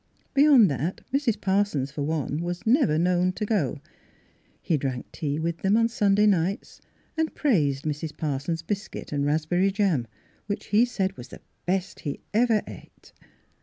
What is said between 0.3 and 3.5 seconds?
Beyond that Mrs. Parsons, for one, was never known to